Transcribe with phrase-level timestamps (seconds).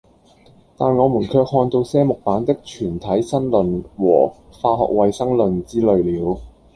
[0.77, 6.41] 但我們卻看到些木版的《全體新論》和《化學衛生論》之類了。